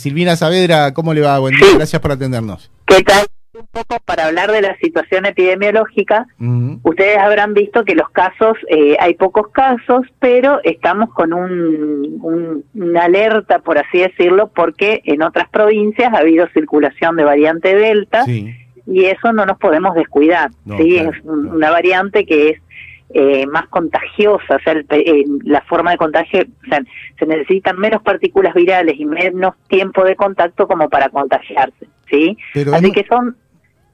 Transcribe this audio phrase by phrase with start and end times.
[0.00, 1.38] Silvina Saavedra, ¿cómo le va?
[1.38, 2.70] Buen día, gracias por atendernos.
[2.86, 3.26] ¿Qué tal?
[3.52, 6.26] Un poco para hablar de la situación epidemiológica,
[6.82, 13.04] ustedes habrán visto que los casos, eh, hay pocos casos, pero estamos con un, una
[13.04, 19.04] alerta, por así decirlo, porque en otras provincias ha habido circulación de variante Delta y
[19.04, 20.50] eso no nos podemos descuidar.
[20.78, 20.96] ¿sí?
[20.96, 22.62] es una variante que es
[23.12, 26.80] eh, más contagiosa, o sea, eh, la forma de contagio, o sea,
[27.18, 32.36] se necesitan menos partículas virales y menos tiempo de contacto como para contagiarse, ¿sí?
[32.72, 33.36] Así que son...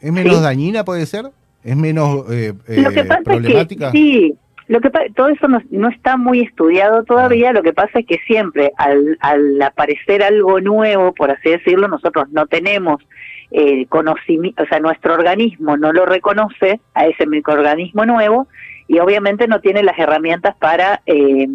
[0.00, 1.26] ¿Es menos dañina, puede ser?
[1.62, 3.86] ¿Es menos eh, lo que pasa problemática?
[3.86, 4.34] Es que, sí,
[4.66, 7.52] lo que todo eso no, no, está muy estudiado todavía, ah.
[7.52, 12.28] lo que pasa es que siempre al, al aparecer algo nuevo, por así decirlo, nosotros
[12.30, 13.00] no tenemos
[13.52, 18.48] eh, conocimiento, o sea, nuestro organismo no lo reconoce a ese microorganismo nuevo
[18.86, 21.46] y obviamente no tiene las herramientas para, eh,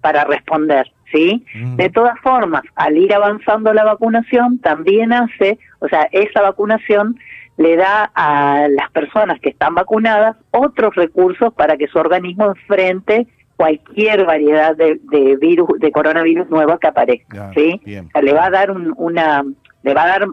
[0.00, 0.90] para responder.
[1.12, 1.44] ¿sí?
[1.76, 7.18] De todas formas, al ir avanzando la vacunación, también hace, o sea, esa vacunación
[7.56, 13.26] le da a las personas que están vacunadas otros recursos para que su organismo enfrente
[13.56, 15.00] cualquier variedad de,
[15.40, 17.80] virus, de coronavirus nuevo que aparezca, ¿sí?
[17.84, 19.44] le va a dar una,
[19.82, 20.28] le va a dar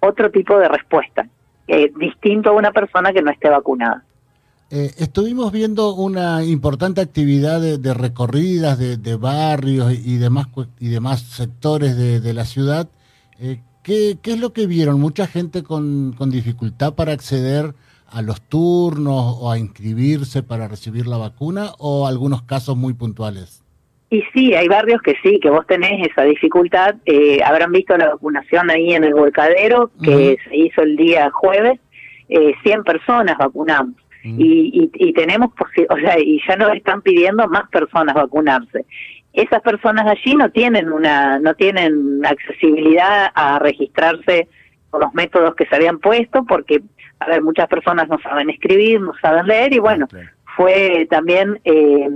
[0.00, 1.28] otro tipo de respuesta,
[1.68, 4.04] eh, distinto a una persona que no esté vacunada.
[4.68, 10.48] Eh, estuvimos viendo una importante actividad de, recorridas de, barrios y demás,
[10.80, 12.88] y demás sectores de, la ciudad.
[13.38, 15.00] Eh, ¿qué, es lo que vieron?
[15.00, 17.74] ¿Mucha gente con, con, dificultad para acceder
[18.10, 23.62] a los turnos o a inscribirse para recibir la vacuna o algunos casos muy puntuales?
[24.10, 26.96] Y sí, hay barrios que sí, que vos tenés esa dificultad.
[27.04, 31.78] Eh, habrán visto la vacunación ahí en el volcadero que se hizo el día jueves.
[32.28, 33.94] 100 personas vacunamos
[34.26, 35.50] y, y, tenemos,
[35.88, 38.84] o sea, y ya nos están pidiendo más personas vacunarse.
[39.32, 44.48] Esas personas allí no tienen una, no tienen accesibilidad a registrarse
[44.90, 46.82] con los métodos que se habían puesto, porque,
[47.20, 50.08] a ver, muchas personas no saben escribir, no saben leer, y bueno,
[50.56, 52.08] fue también eh,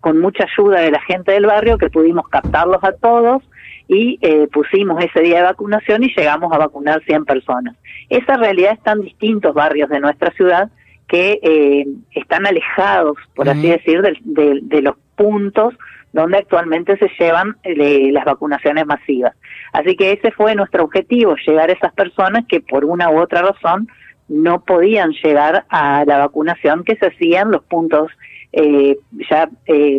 [0.00, 3.42] con mucha ayuda de la gente del barrio que pudimos captarlos a todos
[3.88, 7.74] y eh, pusimos ese día de vacunación y llegamos a vacunar 100 personas.
[8.10, 10.70] Esa realidad está en distintos barrios de nuestra ciudad
[11.08, 15.74] que eh, están alejados, por así decir, de, los puntos
[16.12, 19.34] donde actualmente se llevan eh, las vacunaciones masivas.
[19.72, 23.42] Así que ese fue nuestro objetivo, llegar a esas personas que por una u otra
[23.42, 23.88] razón
[24.28, 28.10] no podían llegar a la vacunación que se hacían los puntos
[28.52, 28.96] eh,
[29.30, 29.48] ya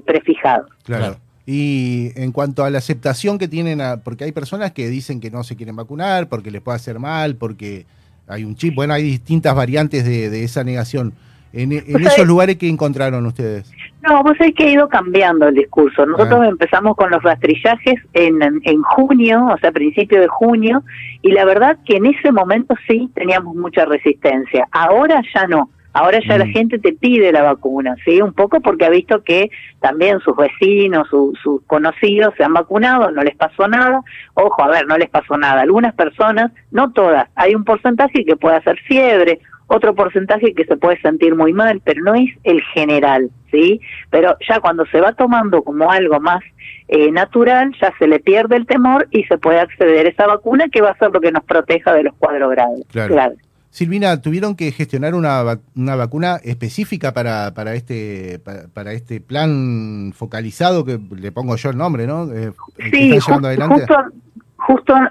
[0.05, 0.69] prefijados.
[0.83, 1.17] Claro.
[1.45, 5.45] Y en cuanto a la aceptación que tienen, porque hay personas que dicen que no
[5.45, 7.85] se quieren vacunar porque les puede hacer mal, porque
[8.27, 11.13] hay un chip, bueno, hay distintas variantes de, esa negación.
[11.53, 13.71] En, esos lugares que encontraron ustedes?
[14.03, 16.05] No, vos sabés que ha ido cambiando el discurso.
[16.05, 16.49] Nosotros ah.
[16.49, 20.83] empezamos con los rastrillajes en, en junio, o sea, principio de junio,
[21.21, 24.67] y la verdad que en ese momento sí teníamos mucha resistencia.
[24.71, 25.69] Ahora ya no.
[25.97, 26.51] Ahora ya la mm.
[26.51, 28.21] gente te pide la vacuna, ¿sí?
[28.21, 29.49] Un poco porque ha visto que
[29.79, 34.01] también sus vecinos, sus conocidos se han vacunado, no les pasó nada.
[34.35, 35.61] Ojo, a ver, no les pasó nada.
[35.61, 40.77] Algunas personas, no todas, hay un porcentaje que puede hacer fiebre, otro porcentaje que se
[40.77, 43.81] puede sentir muy mal, pero no es el general, ¿sí?
[44.11, 46.43] Pero ya cuando se va tomando como algo más
[46.89, 50.67] eh, natural, ya se le pierde el temor y se puede acceder a esa vacuna
[50.71, 52.85] que va a ser lo que nos proteja de los cuadros graves.
[52.91, 53.33] claro.
[53.69, 60.83] Silvina, tuvieron que gestionar una, una vacuna específica para, para, este, para, este plan focalizado,
[60.83, 62.31] que le pongo yo el nombre, ¿no?
[62.33, 62.51] Eh,
[62.91, 63.39] sí, justo,
[63.69, 63.95] justo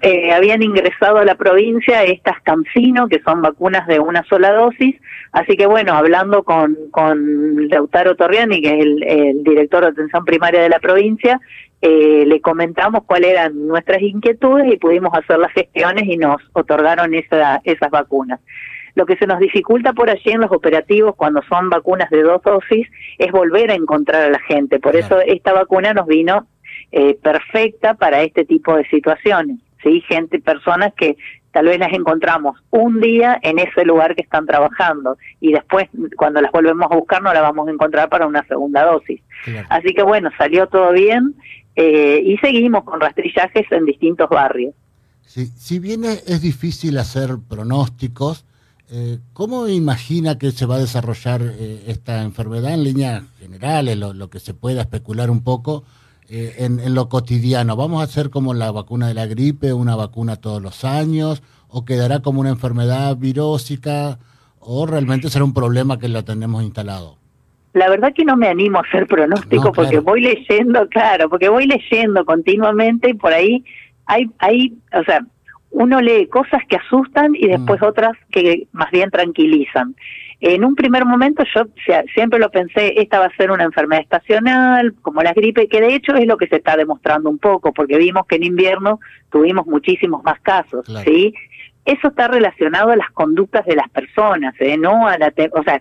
[0.03, 4.97] eh, habían ingresado a la provincia estas Cancino, que son vacunas de una sola dosis,
[5.33, 10.25] así que bueno, hablando con, con Lautaro Torriani, que es el, el director de atención
[10.25, 11.41] primaria de la provincia,
[11.83, 17.15] eh, le comentamos cuáles eran nuestras inquietudes y pudimos hacer las gestiones y nos otorgaron
[17.15, 18.41] esa, esas vacunas.
[18.95, 22.43] Lo que se nos dificulta por allí en los operativos cuando son vacunas de dos
[22.43, 22.89] dosis
[23.19, 24.81] es volver a encontrar a la gente.
[24.81, 26.47] Por eso esta vacuna nos vino
[26.93, 29.59] eh, perfecta para este tipo de situaciones.
[29.83, 30.03] ¿sí?
[30.09, 31.17] Gente, personas que
[31.53, 36.41] tal vez las encontramos un día en ese lugar que están trabajando y después cuando
[36.41, 39.23] las volvemos a buscar no las vamos a encontrar para una segunda dosis.
[39.71, 41.35] Así que bueno, salió todo bien
[41.75, 44.75] eh, y seguimos con rastrillajes en distintos barrios.
[45.25, 48.45] si bien es difícil hacer pronósticos,
[48.89, 54.31] eh, ¿cómo imagina que se va a desarrollar eh, esta enfermedad en líneas generales, lo,
[54.31, 55.83] que se pueda especular un poco
[56.29, 57.77] en, lo cotidiano?
[57.77, 61.43] ¿Vamos a hacer como la vacuna de la gripe, una vacuna todos los años?
[61.69, 64.19] ¿O quedará como una enfermedad virósica?
[64.61, 67.19] ¿O realmente será un problema que lo tenemos instalado?
[67.77, 71.67] la verdad que no me animo a hacer pronóstico porque voy leyendo, claro, porque voy
[71.67, 73.63] leyendo continuamente y por ahí
[74.07, 75.21] hay, hay, o sea,
[75.73, 77.85] uno lee cosas que asustan y después mm.
[77.85, 79.95] otras que más bien tranquilizan.
[80.41, 81.63] En un primer momento yo
[82.15, 85.95] siempre lo pensé, esta va a ser una enfermedad estacional, como la gripe, que de
[85.95, 89.01] hecho es lo que se está demostrando un poco, porque vimos que en invierno
[89.31, 91.33] tuvimos muchísimos más casos, ¿sí?
[91.85, 94.77] Eso está relacionado a las conductas de las personas, ¿eh?
[94.77, 95.33] No a la...
[95.53, 95.81] O sea,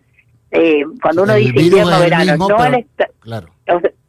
[0.52, 2.84] eh, cuando uno dice invierno-verano, no a la...
[3.20, 3.50] Claro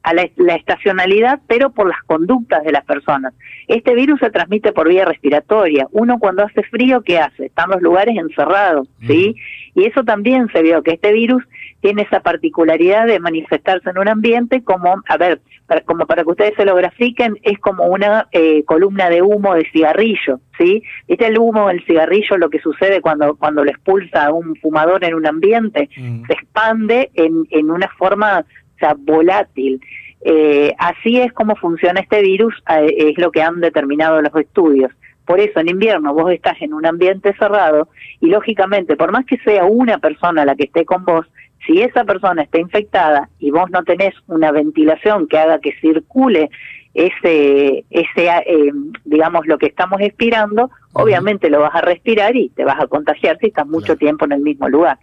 [0.06, 3.34] a la, estacionalidad, pero por las conductas de las personas.
[3.66, 5.88] Este virus se transmite por vía respiratoria.
[5.90, 7.46] Uno cuando hace frío, ¿qué hace?
[7.46, 9.34] Está en los lugares encerrados, ¿sí?
[9.74, 11.42] Y eso también se vio, que este virus
[11.80, 16.30] tiene esa particularidad de manifestarse en un ambiente como, a ver, para, como para que
[16.30, 20.84] ustedes se lo grafiquen, es como una eh, columna de humo de cigarrillo, ¿sí?
[21.08, 25.14] Este el humo del cigarrillo, lo que sucede cuando, cuando lo expulsa un fumador en
[25.14, 28.44] un ambiente, se expande en, en una forma
[28.78, 29.80] sea, volátil.
[30.22, 34.90] Eh, así es como funciona este virus, eh, es lo que han determinado los estudios.
[35.24, 37.88] Por eso en invierno vos estás en un ambiente cerrado
[38.20, 41.26] y lógicamente, por más que sea una persona la que esté con vos,
[41.66, 46.48] si esa persona está infectada y vos no tenés una ventilación que haga que circule
[46.94, 48.72] ese, ese eh,
[49.04, 53.36] digamos, lo que estamos expirando, obviamente lo vas a respirar y te vas a contagiar
[53.38, 54.98] si estás mucho tiempo en el mismo lugar.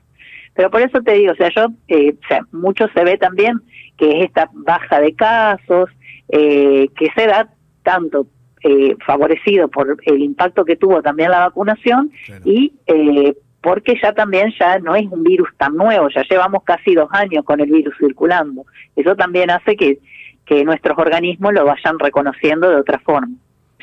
[0.54, 3.60] Pero por eso te digo, o sea, yo, eh, o sea, mucho se ve también
[3.98, 5.90] que es esta baja de casos,
[6.30, 7.50] eh, que se da
[7.84, 8.28] tanto
[8.64, 12.12] eh, favorecido por el impacto que tuvo también la vacunación
[12.46, 16.96] y eh, porque ya también ya no es un virus tan nuevo, ya llevamos casi
[16.96, 18.66] dos años con el virus circulando.
[18.96, 20.00] Eso también hace que,
[20.46, 23.36] que nuestros organismos lo vayan reconociendo de otra forma.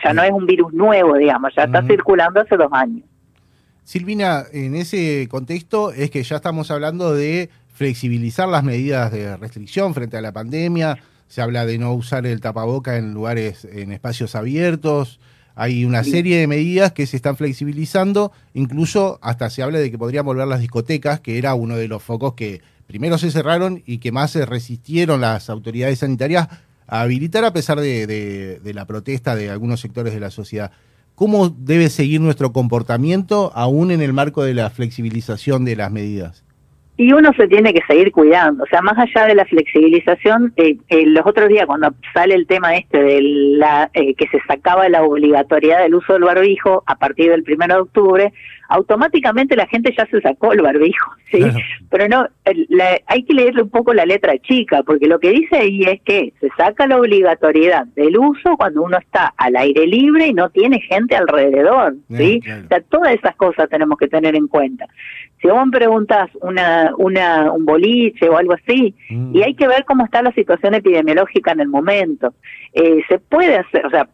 [0.02, 3.04] Ya no es un virus nuevo, digamos, ya está circulando hace dos años.
[3.90, 9.94] Silvina, en ese contexto es que ya estamos hablando de flexibilizar las medidas de restricción
[9.94, 14.36] frente a la pandemia, se habla de no usar el tapaboca en lugares, en espacios
[14.36, 15.18] abiertos,
[15.56, 19.98] hay una serie de medidas que se están flexibilizando, incluso hasta se habla de que
[19.98, 23.98] podrían volver las discotecas, que era uno de los focos que primero se cerraron y
[23.98, 26.46] que más se resistieron las autoridades sanitarias
[26.86, 30.70] a habilitar a pesar de, de la protesta de algunos sectores de la sociedad
[31.20, 36.46] cómo debe seguir nuestro comportamiento aún en el marco de la flexibilización de las medidas.
[36.96, 40.78] Y uno se tiene que seguir cuidando, o sea, más allá de la flexibilización, eh,
[40.88, 44.88] eh, los otros días cuando sale el tema este de la eh, que se sacaba
[44.88, 48.32] la obligatoriedad del uso del barbijo a partir del primero de octubre,
[48.70, 51.42] automáticamente la gente ya se sacó el barbijo, ¿sí?
[51.90, 52.26] Pero no,
[53.06, 56.32] hay que leerle un poco la letra chica, porque lo que dice ahí es que
[56.40, 60.80] se saca la obligatoriedad del uso cuando uno está al aire libre y no tiene
[60.80, 62.40] gente alrededor, ¿sí?
[62.64, 64.86] O sea, todas esas cosas tenemos que tener en cuenta.
[65.42, 69.34] Si vos me preguntás una, una, un boliche o algo así, mm.
[69.34, 72.34] y hay que ver cómo está la situación epidemiológica en el momento,
[72.72, 74.08] eh, se puede hacer, o sea,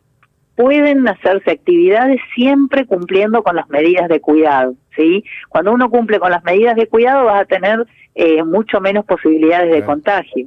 [0.56, 5.22] pueden hacerse actividades siempre cumpliendo con las medidas de cuidado, ¿sí?
[5.48, 9.70] Cuando uno cumple con las medidas de cuidado vas a tener eh, mucho menos posibilidades
[9.70, 10.46] de contagio.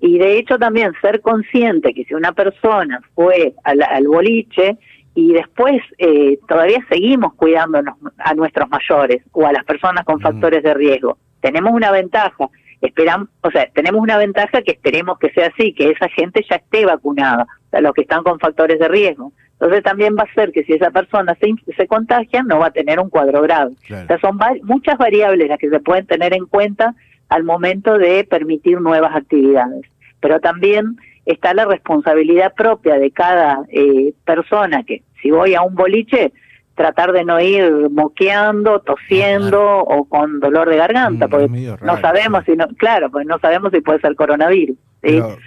[0.00, 4.78] Y de hecho también ser consciente que si una persona fue al, al boliche
[5.14, 10.62] y después eh, todavía seguimos cuidándonos a nuestros mayores o a las personas con factores
[10.62, 12.48] de riesgo, tenemos una ventaja
[12.86, 16.56] esperamos, o sea, tenemos una ventaja que esperemos que sea así, que esa gente ya
[16.56, 19.32] esté vacunada, sea, los que están con factores de riesgo.
[19.52, 22.70] Entonces también va a ser que si esa persona se, se contagia, no va a
[22.70, 23.72] tener un cuadro grave.
[23.72, 26.94] O sea, son muchas variables las que se pueden tener en cuenta
[27.28, 29.82] al momento de permitir nuevas actividades.
[30.20, 35.74] Pero también está la responsabilidad propia de cada eh, persona que si voy a un
[35.74, 36.32] boliche,
[36.74, 41.48] tratar de no ir moqueando, tosiendo o con dolor de garganta, mm, porque
[41.82, 44.76] no sabemos si no, claro, pues no sabemos si puede ser coronavirus.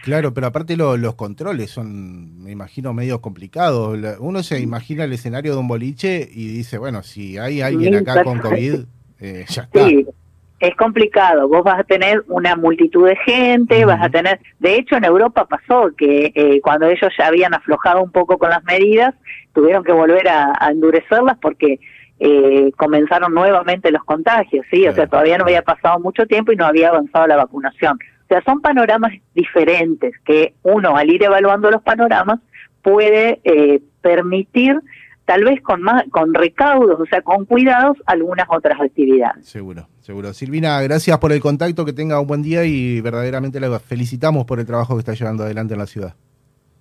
[0.04, 3.98] Claro, pero aparte los controles son, me imagino, medio complicados.
[4.20, 8.24] Uno se imagina el escenario de un boliche y dice, bueno, si hay alguien acá
[8.24, 8.86] con COVID,
[9.20, 9.88] eh, ya está.
[9.88, 10.06] Sí,
[10.60, 11.48] es complicado.
[11.48, 14.40] Vos vas a tener una multitud de gente, vas a tener.
[14.60, 18.50] De hecho, en Europa pasó que eh, cuando ellos ya habían aflojado un poco con
[18.50, 19.14] las medidas,
[19.54, 21.80] tuvieron que volver a, endurecerlas porque
[22.20, 24.88] eh, comenzaron nuevamente los contagios, ¿sí?
[24.88, 28.00] O sea, todavía no había pasado mucho tiempo y no había avanzado la vacunación.
[28.27, 32.41] O sea, son panoramas diferentes que uno, al ir evaluando los panoramas,
[32.81, 34.77] puede eh, permitir
[35.24, 39.46] tal vez con más con recaudos, o sea, con cuidados, algunas otras actividades.
[39.46, 40.34] Seguro, seguro.
[40.34, 44.60] Silvina, gracias por el contacto, que tenga un buen día y verdaderamente la felicitamos por
[44.60, 46.15] el trabajo que está llevando adelante en la ciudad.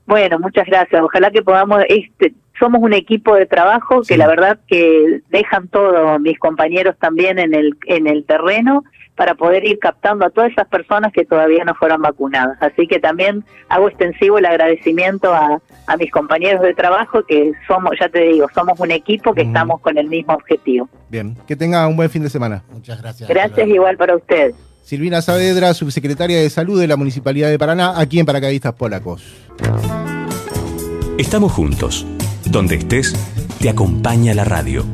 [0.07, 1.01] Bueno, muchas gracias.
[1.01, 6.19] Ojalá que podamos, este, somos un equipo de trabajo que la verdad que dejan todo
[6.19, 8.85] mis compañeros también en el en el terreno
[9.17, 12.59] para poder ir captando a todas esas personas que todavía no fueron vacunadas.
[12.61, 17.93] Así que también hago extensivo el agradecimiento a, a mis compañeros de trabajo que somos,
[17.99, 20.89] ya te digo, somos un equipo que estamos con el mismo objetivo.
[21.09, 22.63] Bien, que tenga un buen fin de semana.
[22.71, 23.29] Muchas gracias.
[23.29, 24.55] Gracias igual para usted.
[24.83, 29.25] Silvina Saavedra, subsecretaria de Salud de la Municipalidad de Paraná, aquí en Paracaidistas Polacos.
[31.19, 32.07] Estamos juntos.
[32.51, 33.15] Donde estés,
[33.61, 34.85] te acompaña la radio.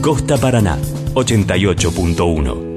[0.00, 0.78] Costa Paraná,
[1.14, 2.73] 88.1.